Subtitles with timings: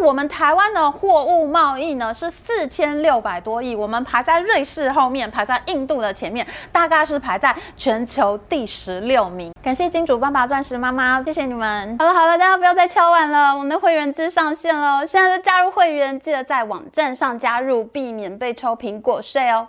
[0.00, 9.52] 我们台湾的货物贸易呢是四千六百多亿，我们排在瑞士后面，排在印度的前面，大概是排在全球第十六名。
[9.62, 11.96] 感谢金主爸爸、钻石妈妈，谢谢你们。
[11.98, 19.66] 好了好了，大家不要再敲碗了，我们的会员制上线了，现在就加入会员，记得在网站上加入，避免被抽苹果税哦。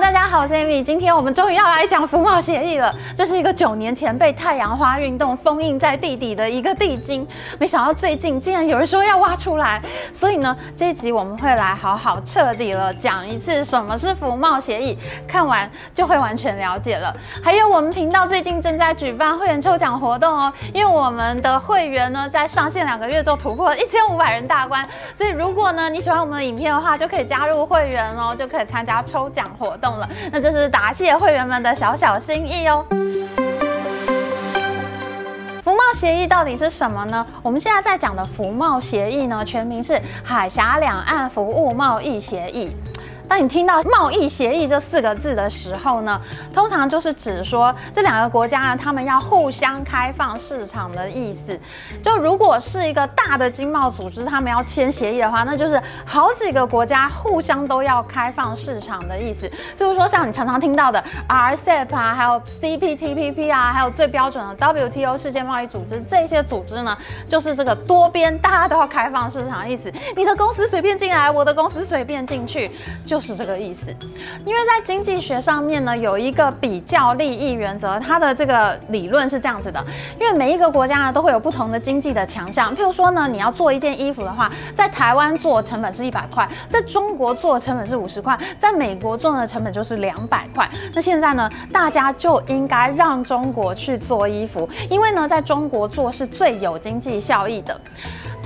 [0.00, 0.82] 大家好，我是 Amy。
[0.82, 2.94] 今天我们终于要来讲服贸协议了。
[3.16, 7.26] 这是一个九年前被太阳花运动封印在地底的一个地精，
[7.58, 9.80] 没想到最近竟然有人说要挖出来。
[10.12, 17.16] 所以呢，这一集我们会来好好彻底了讲一次什么是服贸协议，看完就会完全了解了。
[17.42, 29.85] 还有我们频道最近正在举办会员抽奖活动哦，因为我们的会员呢在上线两个月就突破了一千五百人大关，所以如果呢你喜欢我们的影片的话，就可以加入会员哦，就可以参加抽奖活动。
[30.32, 32.84] 那这是答谢会员们的小小心意哦。
[35.62, 37.26] 服贸协议到底是什么呢？
[37.42, 42.70] 我们现在在讲的服贸协议呢，全名是海峡两岸服务贸易协议。
[43.28, 46.20] 当你听到贸易协议这四个字的时候呢，
[46.54, 51.58] 通常就是指说这两个国家呢，他们要互相开放市场的意思。
[52.02, 59.48] 就如果是一个大的经贸组织，他们要签协议的话，那就是好几个国家互相都要开放市场的意思。
[59.76, 66.96] 比如说像你常常听到的 RCEP 啊，还有 CPTPP 啊，还有最标准的 WTO 世界贸易组织，这些组织呢，
[67.28, 69.92] 就是这个多边大家都要开放市场的意思。
[70.14, 72.70] 你的公司随便进来，我的公司随便进去，
[73.04, 73.15] 就。
[73.16, 73.86] 就是这个意思，
[74.44, 79.82] 因为在经济学上面呢，有一个比较利益原则，它的这个理论是这样子的，
[80.20, 90.68] 因为每一个国家呢都会有不同的经济的强项，譬如说呢，你要做一件衣服的话，在台湾做成本是一百块，在中国做成本是五十块，在美国做的成本就是两百块。
[90.92, 97.80] 那现在呢，大家就应该让中国去做衣服，因为呢，在中国做是最有经济效益的。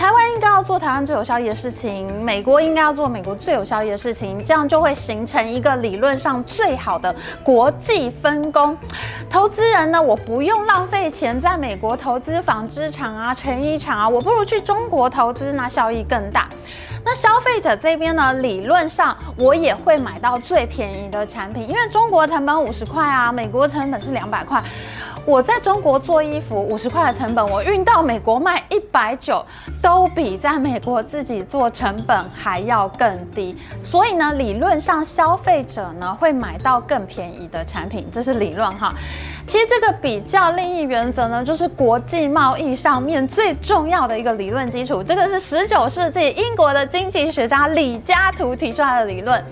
[0.00, 8.74] 台湾应该要做台湾最有效益的事情，美国应该要做美国最有效益的事情，这样就会形成一个理论上最好的国际分工。
[9.28, 16.48] 投资人呢，我不用浪费钱在美国投资纺织厂啊、成衣厂啊，我不如去中国投资，那效益更大。
[17.04, 24.62] 那消费者这边呢，理论上我也会买到最便宜的产品，因为中国成本五十块啊，美国成本是两百块。
[25.26, 29.44] 我在中国做衣服五十块的成本，我运到美国卖一百九，
[29.80, 33.56] 都比在美国自己做成本还要更低。
[33.84, 38.94] 所以呢，理论上消费者呢会买到更便宜的产品，这是理论哈。
[39.46, 45.02] 其实这个比较利益原则呢，就是国际贸易上面最重要的一个理论基础。
[45.02, 49.42] 这个是十九世纪英国的经济学家李嘉图提出来的理论。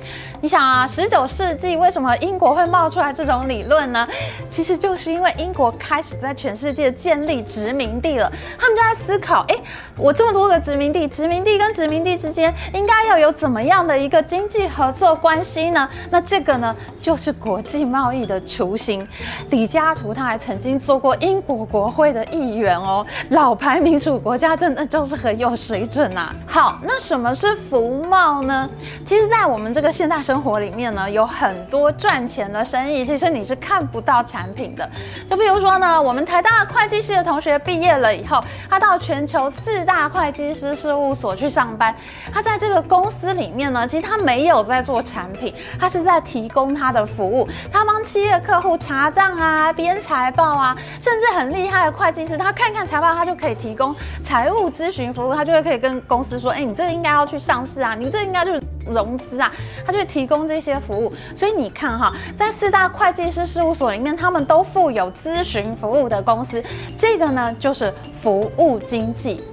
[0.40, 4.06] 你想啊，十九世纪为什么英国会冒出来这种理论呢？
[4.48, 9.56] 其实就是因为英国开始在全世界建立殖民地了，他们就在思考，哎，
[9.96, 15.88] 我这么多个殖民地，殖民地跟殖民地之间应该要有怎么样的一个经济合作关系呢？
[16.08, 19.04] 那这个呢，就是国际贸易的雏形。
[19.50, 26.34] 李嘉家图他还曾经做过英国国会的议员哦，老牌民主国家真的就是很有水准啊。
[26.46, 28.68] 好，那什么是服贸呢？
[29.06, 30.18] 其实，在我们这个现代。
[30.28, 34.86] 生活里面呢，有很多赚钱的生意，其实你是看不到产品的。
[35.30, 41.94] 就比如说呢，我们台大会计系的同学毕业了以后，他到全球四大会计师事务所去上班。
[42.30, 47.48] 他在这个公司里面呢，其实他没有在做产品，他是在提供他的服务。
[47.72, 55.34] 他帮企业客户查账啊、编财报啊，甚至很厉害的会计师，他看看财报，他就可以提供财务咨询服务。
[55.34, 59.52] 他就会可以跟公司说：“哎，你这个应该要去上市啊，你这個应该就是。”融资啊，
[59.84, 66.64] 他就会提供这些服务，所以你看哈，在四大会计师事务所里面，他们都附有咨询服务的公司，
[66.96, 67.92] 这个呢就是
[68.22, 69.44] 服务经济。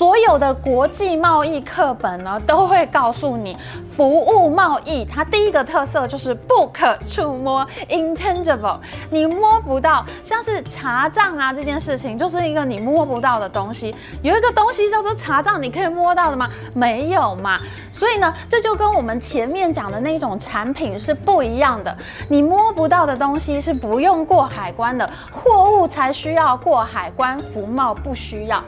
[0.00, 3.54] 所有的国际贸易课本呢，都会告诉你，
[3.94, 8.78] 服务贸易它第一个特色就是不可触摸 （intangible），
[9.10, 13.94] 你摸不到，像是查账啊这件事情，就是一个你摸不到的东西。
[14.22, 16.48] 有一个东西叫做查账，你可以摸到的吗？
[16.72, 17.60] 没有嘛。
[17.92, 21.94] 所以呢，这就跟我们前面讲的那种产品是不一样的。
[22.26, 28.64] 你摸不到的东西是不用过海关的，货物才需要过海关，服贸不需要。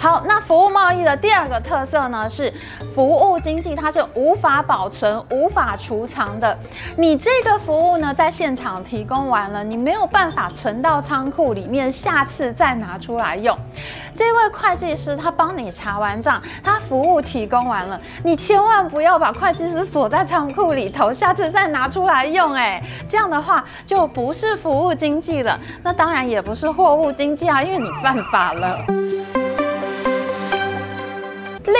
[0.00, 2.50] 好，那服务贸易的第二个特色呢，是
[2.94, 6.56] 服务经济，它是无法保存、无法储藏的。
[6.96, 13.54] 你这个服务呢，在现场提供完了，你没有办法存到仓库里面，下次再拿出来用。
[14.14, 22.54] 这位会计师他帮你查完账，他服务提供完了，你千万不要把会计师锁在仓库里头，下次再拿出来用。
[22.54, 28.78] 哎，这样的话就不是服务经济了，那当然也不是货物经济啊，因为你犯法了。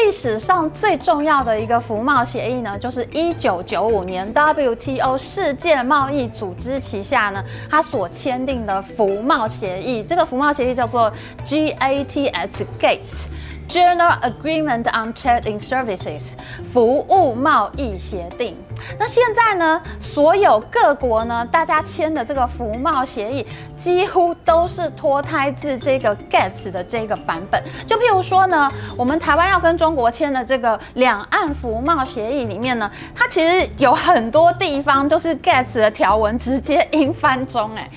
[0.05, 10.02] 历史上最重要的一个服贸协议呢，就是一九九五年 WTO 世界贸易组织旗下呢，它所签订的服贸协议。
[10.02, 11.12] 这个服贸协议叫做
[11.47, 13.29] GATS，Gates。
[13.69, 16.32] General Agreement on Trade in Services，
[16.73, 18.56] 服务贸易协定。
[18.99, 23.47] 那现在呢，所有各国呢，大家签的这个服贸协议，
[23.77, 27.62] 几乎都是脱胎自这个 GATS 的这个版本。
[27.87, 37.91] 就譬如说呢，我们台湾要跟中国签的这个两岸服贸协议里面呢，它其实有很多地方就是 GATS 的条文直接 英翻中，哎。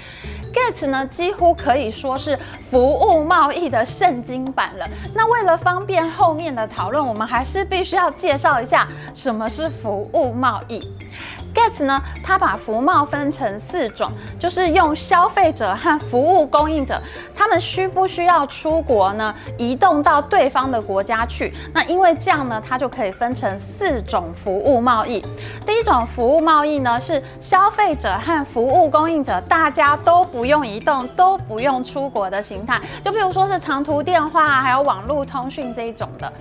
[0.54, 2.38] GATS 呢，几乎可以说是
[2.70, 4.88] 服务贸易的圣经版了。
[5.14, 10.88] 那为了方便后面的讨论，我们还是必须要介绍一下什么是服务贸易。
[11.54, 17.00] GATS 呢，它把服贸分成四种，就是用消费者和服务供应者，
[17.36, 19.34] 他们需不需要出国呢？
[19.58, 21.54] 移动到对方的国家去。
[21.74, 25.24] 那因为这样呢，它就可以分成四种服务贸易。
[25.66, 32.82] 第一种服务贸易呢，是消费者和服务供应者大家都不用移动，都不用出国的形态。
[33.04, 36.32] 就比如说是长途电话，还有网络通讯这一种的。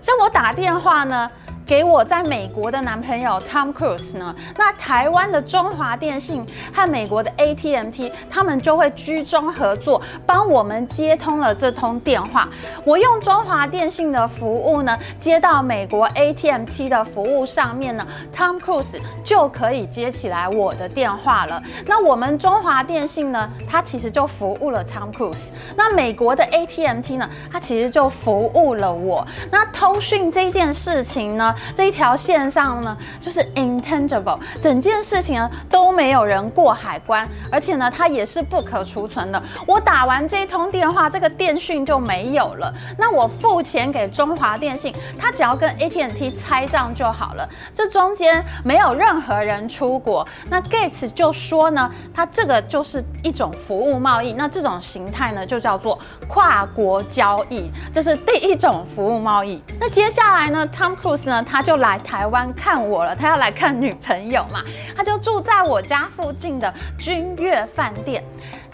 [0.00, 1.30] 像我打电话呢。
[1.70, 6.44] 给我在美国的男朋友 Tom Cruise 呢，那台湾的中华电信
[6.74, 12.48] 和美国的 AT&T，他们就会居中合作，帮我们接通了这通电话。
[12.84, 21.62] 我用中华电信的服务呢，接到美国 AT&T 的服务上面呢，Tom Cruise 就可以接起来我的电话了。
[21.86, 25.50] 那我们中华电信呢，它其实就服务了 Tom Cruise。
[25.76, 29.24] 那美国的 AT&T 呢，它其实就服务了我。
[29.52, 39.42] 那通讯这件事情呢，这一条线上呢，就是 intangible，整件事情呢都没有人过海关，而且呢，它也是不可储存的。
[39.66, 42.72] 我打完这一通电话，这个电讯就没有了。
[42.98, 47.48] 那我付钱给中华电信，他只要跟 AT&T 拆账就好了。
[47.74, 50.26] 这中间没有任何人出国。
[50.48, 54.32] 那 Gates 就说呢，它这个就是一种服务贸易。
[54.32, 55.98] 那这种形态呢，就叫做
[56.28, 59.62] 跨国交易，这是第一种服务贸易。
[59.78, 61.44] 那接下来呢，Tom Cruise 呢？
[61.50, 64.62] 他就来台湾看我了，他要来看女朋友嘛，
[64.96, 68.22] 他就住在我家附近的君悦饭店。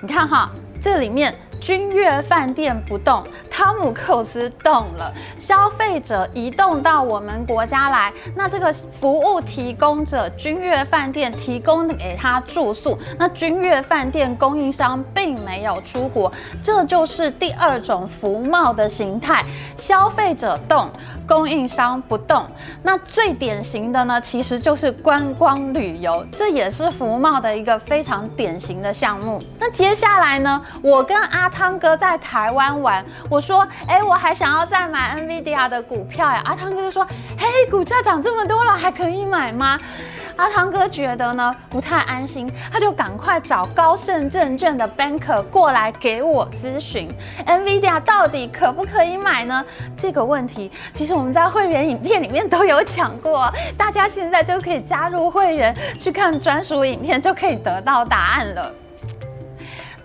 [0.00, 0.50] 你看哈，
[0.82, 1.34] 这里面。
[1.58, 5.10] 君悦饭店不动，汤姆克鲁斯动了。
[5.38, 8.70] 消费者移动到我们国家来，那这个
[9.00, 16.30] 服务提供者君悦饭店提供给他住宿，那君悦饭店供应商并没有出国，
[16.62, 19.42] 这就是第二种服贸的形态。
[19.78, 20.90] 消费者动，
[21.26, 22.46] 供应商不动。
[22.82, 29.42] 那最典型的呢，其实就是观光旅游，这也是福茂的一个非常典型的项目。
[29.58, 36.42] 那接下来呢，我跟阿阿汤哥在台湾玩，我说，哎，我还想要再买 NVIDIA 的股票呀。
[36.44, 37.06] 阿汤哥就说，
[37.38, 39.78] 嘿，股价涨这么多了，还可以买吗？
[40.36, 47.08] 阿汤哥觉得呢不太安心，他就赶快找高盛证券的 banker 过来给我咨询
[47.46, 49.64] ，NVIDIA 到底可不可以买呢？
[49.96, 58.70] 这个问题其实我们在会员影片里面都有讲过，大家现在就可以加入会员去看专属影片，就可以得到答案了。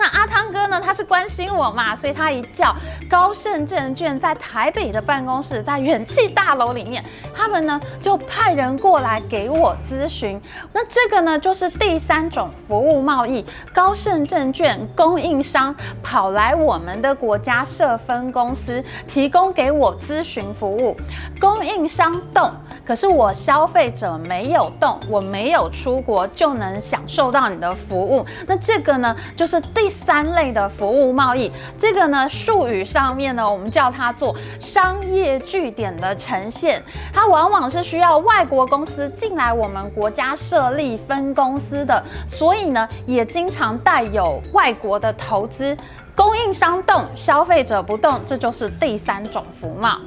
[0.01, 0.81] 那阿汤哥呢？
[0.83, 2.75] 他是关心我嘛，所以他一叫
[3.07, 7.03] 高盛证券在台北的办公室，在远企大楼里面，
[7.35, 10.41] 他们呢就派人过来给我咨询。
[10.73, 20.97] 那这个呢，就是第三种服务贸易，高盛证券供应商跑来我们的国家设分公司，提供给我咨询服务。
[21.39, 22.51] 供应商动，
[22.83, 28.25] 可是我消费者没有动，我没有出国就能享受到你的服务。
[28.47, 29.90] 那这个呢，就是第。
[29.91, 36.81] 三类的服务贸易，这个呢术语上面呢，我们叫它做商业据点的呈现。
[37.13, 45.77] 它往往是需要外国公司进来我们国家设立分公司的，所以呢也经常带有外国的投资。
[46.13, 49.97] 供应商动，消费者不动，这就是第三种服贸。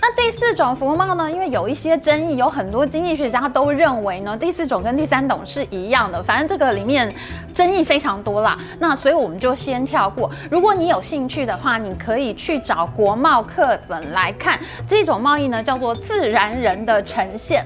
[0.00, 1.30] 那第四种服务贸呢？
[1.30, 6.22] 因为有一些争议，有很多经济学家都认为呢，第四种跟第三种是一样的。
[6.22, 7.14] 反正这个里面
[7.52, 8.56] 争议非常多啦。
[8.78, 10.30] 那所以我们就先跳过。
[10.50, 14.58] 如果你有兴趣的话，你可以去找国贸课本来看。
[14.88, 17.64] 这种贸易呢，叫做自然人的呈现。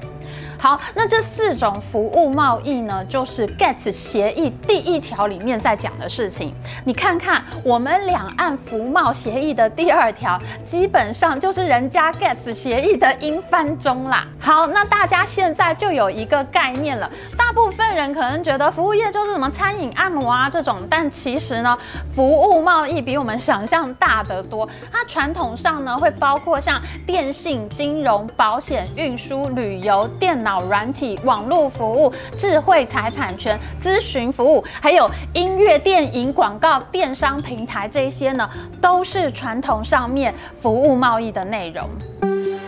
[0.65, 6.55] 好，那这四种服务贸易呢，就是 GATS 协议第一条里面在讲的事情。
[6.87, 14.27] 你看看我们两岸服贸协议的第二条，基本上就是人家 GATS 协议的英翻中啦。
[14.41, 17.11] 好，那大家现在就有一个概念了。
[17.37, 21.79] 大部分人可能觉得服务业就是什么餐饮、按摩啊这种，但其实呢，
[22.15, 24.67] 服务贸易比我们想象大得多。
[24.91, 38.49] 它传统上呢，会包括像电信、金融、保险、运输、旅游、电脑软体、网络服务、智慧财产权、咨询服务，还有音乐、电影、广告、电商平台，这些呢，
[38.81, 42.64] 都是传统上面服务贸易的内容。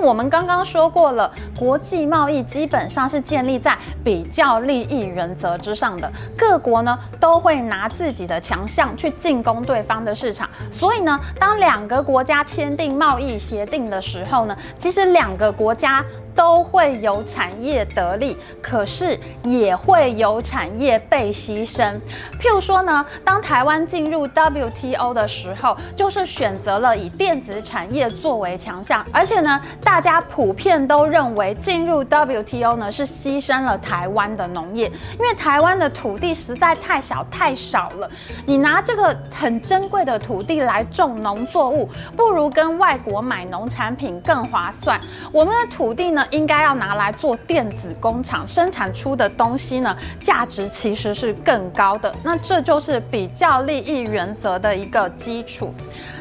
[0.00, 16.04] 我们刚刚说过了，国际贸易基本上是建立在比较利益原则之上的，各国呢都会拿自己的强项去进攻对方的市场，所以呢，当两个国家签订贸易协定的时候呢，其实两个国家。
[16.38, 22.00] 都会有产业得利，可是也会有产业被牺牲。
[22.40, 34.86] 譬如说呢，当台湾进入 WTO 的时候，就是选择了以电子产业作为强项，而且呢，大家普遍都认为进入 WTO 呢是牺牲了台湾的农业，
[35.18, 38.08] 因为台湾的土地实在太小太少了，
[38.46, 45.00] 你拿这个很珍贵的土地来种农作物，不如跟外国买农产品更划算。
[45.32, 52.14] 我们的土地呢，应该要拿来做电子工厂生产出的东西呢，价值其实是更高的。
[52.22, 55.74] 那这就是比较利益原则的一个基础。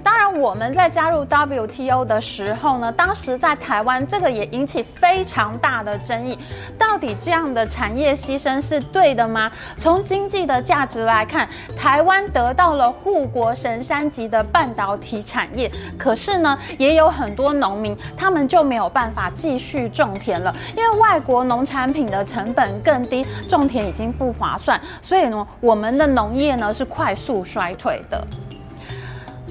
[0.04, 6.38] 当然，我们在加入 WTO 的时候呢，当时在台湾这个也引起非常大的争议。
[6.78, 9.52] 到底这样的产业牺牲是对的吗？
[9.78, 28.26] 从经济的价值来看，台湾得到了护国神山级的半导体产业，可是呢，也有很多农民他们就没有办法继续种田了，因为外国农产品的成本更低，种田已经不划算，所以呢，我们的农业呢是快速衰退的。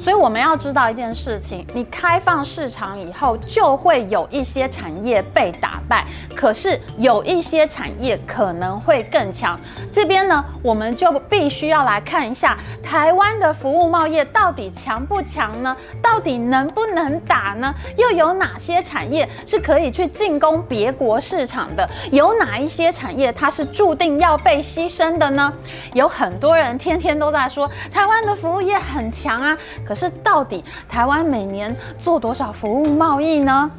[0.06, 9.58] 所以我们要知道一件事情，你开放市场以后，就会有一些产业被打败，可是有一些产业可能会更强。
[9.92, 15.76] 这边呢，我们就必须要来看一下台湾的服务贸易到底强不强呢？
[16.00, 17.74] 到底能不能打呢？
[17.96, 21.84] 又有哪些产业是可以去进攻别国市场的？
[22.12, 25.52] 有哪一些产业它是注定要被牺牲的呢？
[25.94, 33.70] 有很多人天天都在说台湾的服务业很强啊，可是到底台湾每年做多少服务贸易呢？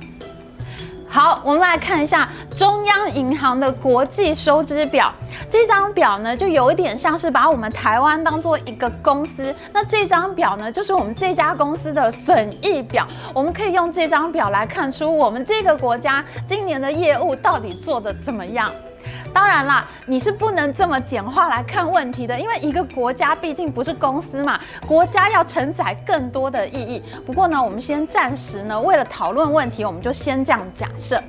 [1.10, 5.10] 好，我们来看一下中央银行的国际收支表。
[5.50, 9.56] 这张表呢，就有一点像是把我们台湾当做一个公司。
[9.72, 13.08] 那这张表呢，就是我们这家公司的损益表。
[13.34, 18.70] 我们可以用这张表来看出我们这个国家今年的业务到底做得怎么样。
[19.38, 27.04] 当然啦，你是不能这么简化来看问题的，因为一个国家毕竟不是公司嘛，国家要承载更多的意义。
[27.24, 31.22] 不过呢，我们先暂时呢，为了讨论问题，我们就先这样假设。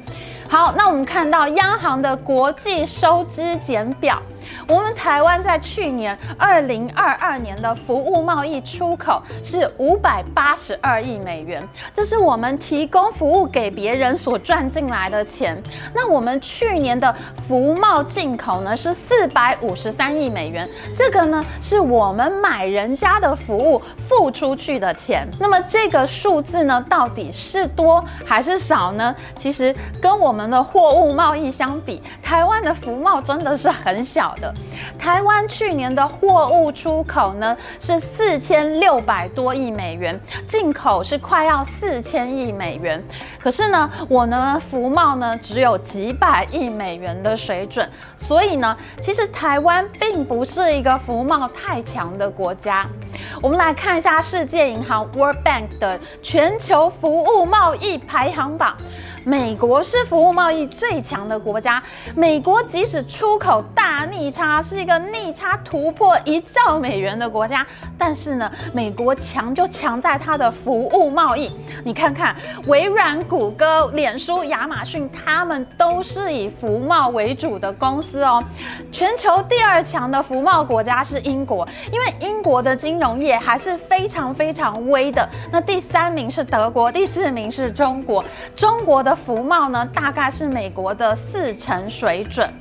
[0.49, 4.23] 好，那我们看到央行的国际收支简表。
[4.69, 15.57] 我们台湾在去年二零二二年的服务贸易出口是五百八十二亿美元，这是我们提供服务给别人所赚进来的钱。
[15.95, 17.15] 那我们去年的
[17.47, 25.27] 服贸进口呢是四百五十三亿美元，这个呢是我们买人家的服务付出去的钱。
[25.41, 29.17] 那么这个数字呢到底是多还是少呢？
[29.35, 34.55] 其实跟我们的货物贸易相比，台湾的服贸真的是很小的。
[34.99, 43.03] 台湾去年的货物出口呢是四千六百多亿美元，进口是快要四千亿美元。
[43.41, 52.87] 可是呢，我呢服贸呢只有几百亿美元的水准，所以呢，其实台湾并不是一个服贸太强的国家。
[53.41, 58.77] 我们来看一下世界银行 World Bank 的全球服务贸易排行榜。
[59.25, 61.83] 美国是服务贸易最强的国家。
[62.15, 67.67] 美国即使出口大逆差，是一个逆差突破一兆美元的国家，
[67.99, 71.53] 但是呢，美国强就强在它的服务贸易。
[71.85, 72.35] 你看看，
[72.69, 78.43] 微软、谷歌、脸书、亚马逊，他们都是以服贸为主的公司哦。
[78.91, 85.29] 全球第二强的服贸国家是英国，因为英国的金融业还是非常非常微的。
[85.53, 88.25] 那第三名是德国，第四名是中国。
[88.57, 92.53] 中国的服贸呢，大概是美国的四成水准。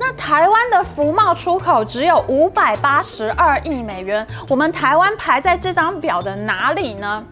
[0.00, 7.24] 那台湾的服贸出口只有五百八十二亿美元，我们台湾排在这张表的哪里呢？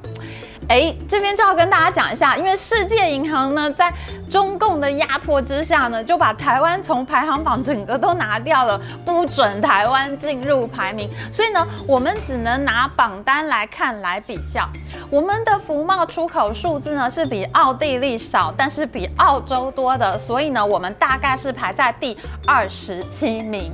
[0.73, 3.93] 哎，这边就要跟大家讲一下，因为世界银行呢，在
[4.31, 11.11] 中共的压迫之下呢，就把台湾从排行榜整个都拿掉了，不准台湾进入排名。
[11.31, 14.67] 所以呢，我们只能拿榜单来看来比较。
[15.11, 23.71] 我们的服贸出口数字呢，是比奥地利少，但是比澳洲多的，所以呢，我们大概是排在第二十七名。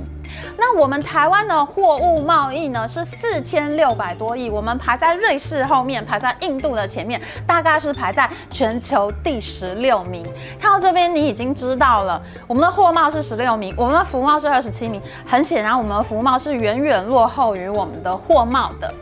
[0.57, 10.23] 那我们台湾的货物贸易呢，是四千六百多亿，我们排在瑞士后面，排在印度的前面，大概是排在全球第十六名。
[10.59, 15.01] 看到这边，你已经知道了，我们的货贸是十六名，我们的服贸是二十七名。
[15.25, 18.93] 很显然，我们的服贸是远远落后于我们的货贸的。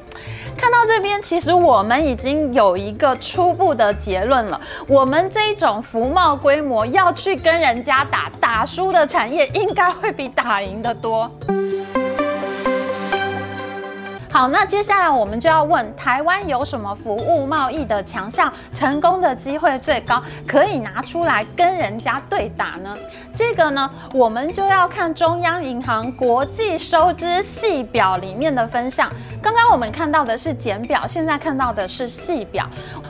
[0.68, 4.60] 看到这边，其实我们已经有一个初步的结论了。
[4.86, 11.32] 我们这种服贸规模要去跟人家打，打输的产业应该会比打赢的多。
[14.38, 22.96] 好，那接下来我们就要问，台湾有什么服务贸易的强项，成功的机会最高，可以拿出来跟人家对打呢？
[23.34, 29.12] 这个呢，我们就要看中央银行国际收支细表里面的分项。
[29.42, 32.68] 刚刚我们看到的是简表，现在看到的是细表。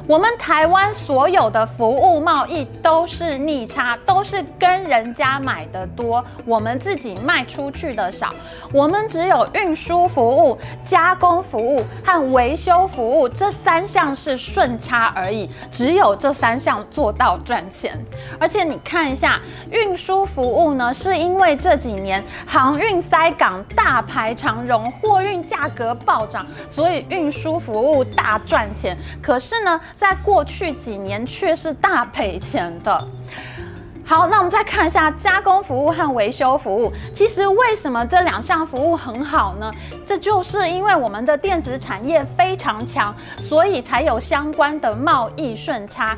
[0.08, 8.30] 我们台湾所有的服务贸易都是逆差，都是跟人家买的多，我们自己卖出去的少。
[8.72, 17.98] 我们只有运输服务、加工服务和维修服务这三项是顺差而已，只有这三项做到赚钱。
[18.40, 19.40] 而且你看一下
[19.72, 20.28] 运输。
[20.28, 28.96] 服务呢，是因为这几年航运塞港大排长荣，货运价格暴涨，所以运输服务大赚钱。
[29.22, 33.08] 可是呢，在过去几年却是大赔钱的。
[34.08, 36.90] 好，那我们再看一下加工服务和维修服务。
[37.14, 39.70] 其实为什么这两项服务很好呢？
[40.06, 46.18] 这就是因为我们的电子产业非常强，所以才有相关的贸易顺差。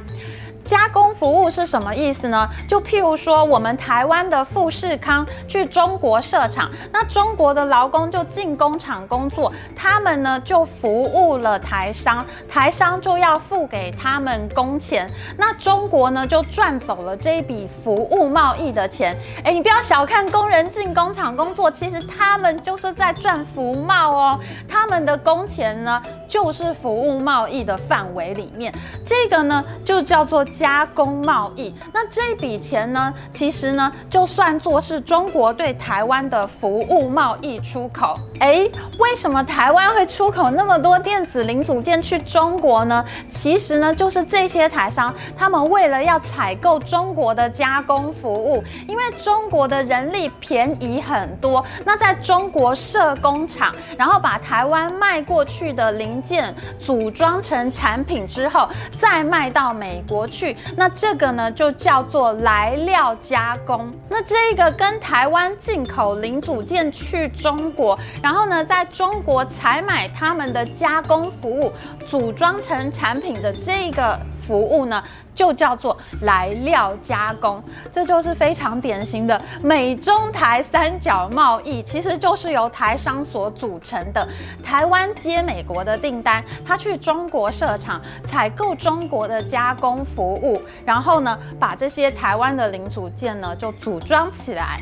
[0.69, 2.47] 加工服务是什么意思呢？
[2.67, 19.17] 就譬如说，我们台湾的富士康去中国设厂，那中国的劳工就进工厂工作，他们呢就服务了台商，台商就要付给他们工钱，那中国呢就赚走了这一笔服务贸易的钱。
[19.43, 28.71] 哎，你不要小看工人进工厂工作，其实他们就是在赚服贸哦，他们的工钱呢就是服务贸易的范围里面，
[29.03, 30.45] 这个呢就叫做。
[30.59, 38.13] 加工贸易，那这笔钱呢，其实呢，就算作是中国对台湾的服务贸易出口。
[38.41, 43.05] 诶，为什么台湾会出口那么多电子零组件去中国呢？
[43.29, 56.53] 其实呢，就是这些台商，他们为了要采购中国的加工服务，因为中国的人力便宜很多，那在中国设工厂，然后把台湾卖过去的零件
[56.85, 58.67] 组装成产品之后，
[58.99, 60.48] 再卖到美国去。
[60.75, 63.91] 那这个呢，就叫做来料加工。
[64.09, 71.71] 那这个跟台湾进口零组件去中国，然后呢，在中国采买他们的加工服务，
[72.09, 74.19] 组装成产品的这个。
[74.49, 75.03] 服务呢，
[75.35, 84.27] 就叫做来料加工，这就是非常典型的美中台三角贸易，其实就是由台商所组成的。
[84.63, 94.81] 台湾接美国的订单，他去中国设厂，采购中国的加工服务，然后呢，把这些台湾的零组件呢就组装起来。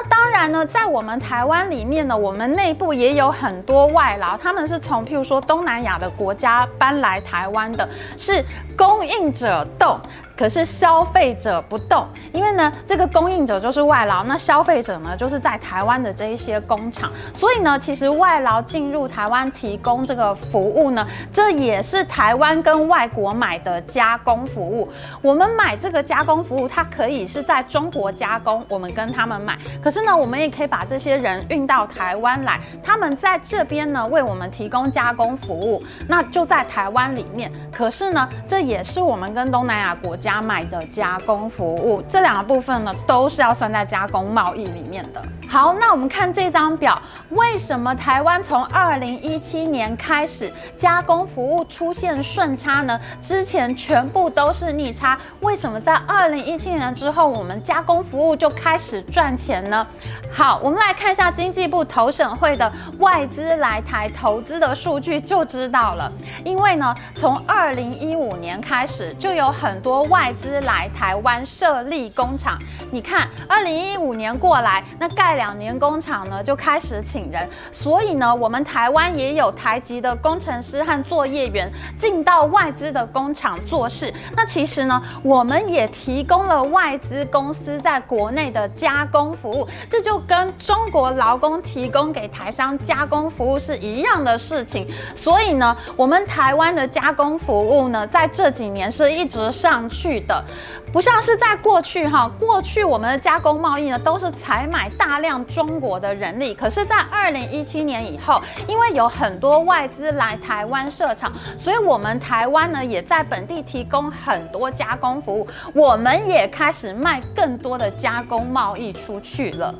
[0.00, 8.44] 那当然呢，在我们台湾里面呢，我们内部也有很多外劳，他们是从譬如说东南亚的国家搬来台湾的，是
[8.76, 9.98] 供应者动。
[10.38, 24.88] 可是消费者不动，因为呢，这个供应者就是外劳，那消费者呢，就是在台湾的这一些工厂，所以呢，其实外劳进入台湾提供这个服务呢，这也是台湾跟外国买的加工服务。
[25.20, 29.58] 我们买这个加工服务，它可以是在中国加工，我们跟他们买。
[29.82, 37.50] 可是呢，我们也可以把这些人运到台湾来，他们在这边呢，为我们提供加工服务，那就在台湾里面。
[37.72, 40.27] 可是呢，这也是我们跟东南亚国家。
[40.28, 45.22] 家买的加工服务，这两个部分呢，都是要算在加工贸易里面的。
[45.48, 53.00] 好，那我们看这张表，为什么台湾从二零一七年开始加工服务出现顺差呢？
[53.22, 59.86] 之前全部都是逆差，为什么在二零一七年之后，我们加工服务就开始赚钱呢？
[60.30, 66.12] 好，我们来看一下经济部投审会的外资来台投资的数据就知道了。
[66.44, 72.58] 因为呢，从二零一五年开始，就有很多外外资来台湾设立工厂。
[72.90, 77.48] 你看，二零一五年过来，那盖两年工厂呢，就开始请人。
[77.70, 84.12] 所以呢，我们台湾也有台籍的工程师和作业员进到外资的工厂做事。
[84.36, 94.84] 那其实呢，我们也提供了外资公司在国内的加工服务，这就跟中国劳工提供给台商加工服务是一样的事情。
[95.14, 100.42] 所以呢，我们台湾的加工服务呢，在这几年是一直上去去的，
[100.90, 106.54] 不像是在过去哈，过去我们的加工贸易呢，都是采买大量中国的人力。
[106.54, 111.30] 可是，在二零一七年以后，因为有很多外资来台湾设厂，
[111.62, 119.74] 所以我们台湾呢，也在本地提供很多加工服务，我们也开始卖更多的加工贸易出去了。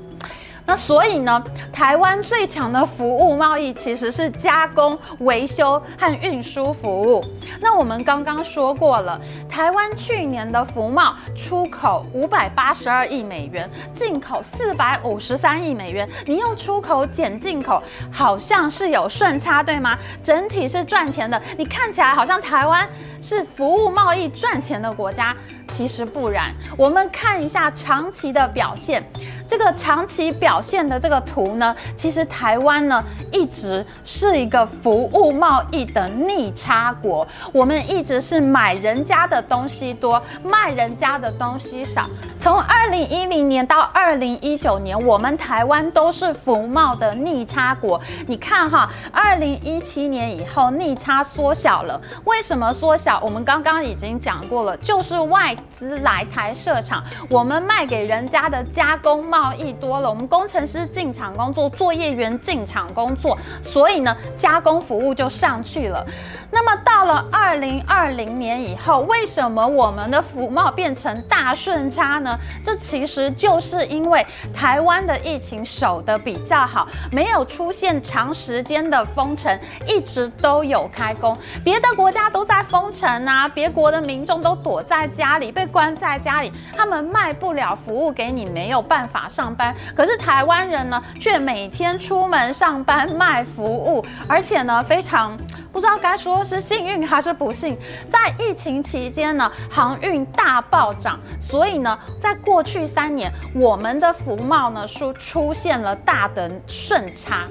[0.69, 7.25] 那所以呢，台湾最强的服务贸易其实是加工、维修和运输服务。
[7.59, 16.07] 那我们刚刚说过了，台湾去年的服贸出口五百八十二亿美元，进口四百五十三亿美元。
[16.27, 19.97] 你用出口减进口，好像是有顺差，对吗？
[20.23, 21.41] 整体是赚钱的。
[21.57, 22.87] 你看起来好像台湾
[23.23, 25.35] 是服务贸易赚钱的国家。
[25.75, 29.05] 其实不然，我们看一下长期的表现。
[29.49, 37.27] 这个长期表现的这个图呢，其实台湾呢一直是一个服务贸易的逆差国。
[37.53, 42.07] 我们一直是买人家的东西多，卖人家的东西少。
[42.41, 48.01] 从二零一零年到二零一九年，我们台湾都是服贸的逆差国。
[48.27, 52.01] 你看哈，二零一七年以后逆差缩小了。
[52.25, 53.19] 为什么缩小？
[53.25, 66.05] 我们刚刚已经讲过了，就是外资来台设厂，我们卖给人家的加工贸贸易多了，我们工程师进厂工作，作业员进厂工作，所以呢，加工服务就上去了。
[66.51, 72.37] 那么到了二零二零年以后，为什么我们的服贸变成大顺差呢？
[72.65, 81.37] 这其实就是因为台湾的疫情守得比较好，没有出现长时间的封城，一直都有开工。
[81.63, 89.75] 别的国家都在封城啊，别国的民众都躲在家里，被关在家里，他们卖不了服务给你，没有办法上班。
[89.95, 95.37] 可是台湾人呢，却每天出门上班卖服务，而且呢，非常。
[95.73, 97.77] 不知道该说是幸运还是不幸，
[98.11, 107.45] 在疫情期间呢，航运大暴涨，所以呢，在过去三年，我们的服贸呢是出现了大的顺差。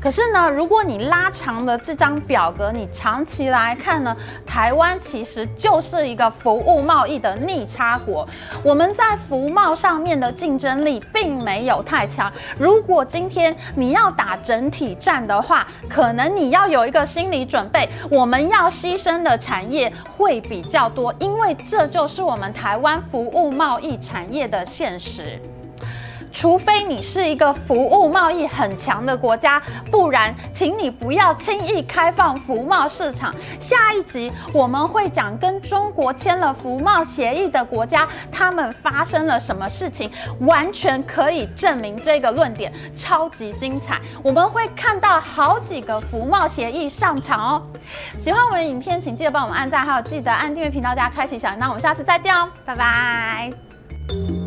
[0.00, 8.28] 可是呢，如果你拉长了这张表格，你长期来看呢，台湾其实就是一个服务贸易的逆差国。
[8.62, 12.30] 我们在服贸上面的竞争力并没有太强。
[12.58, 17.69] 如果今天你要打整体战的话，可能你要有一个心理准。
[18.10, 25.40] 我们要牺牲的产业会比较多，因为这就是我们台湾服务贸易产业的现实。
[26.32, 33.34] 除非你是一个服务贸易很强的国家，不然，请你不要轻易开放服贸市场。
[33.58, 44.00] 下一集我们会讲跟中国签了服贸协议的国家，他们发生了什么事情，完全可以证明这个论点，超级精彩。
[44.22, 47.62] 我们会看到好几个服贸协议上场哦。
[48.18, 51.68] 喜欢我们的影片，请记得帮我们按赞，还有记得按订阅频道加开启小铃铛。
[51.68, 54.39] 我们下次再见哦，拜拜。